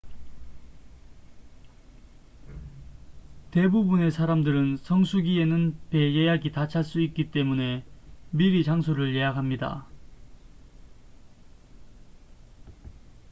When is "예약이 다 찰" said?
6.15-6.83